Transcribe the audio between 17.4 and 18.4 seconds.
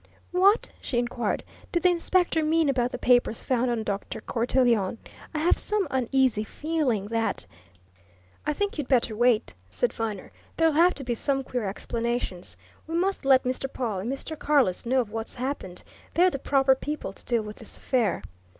with this affair."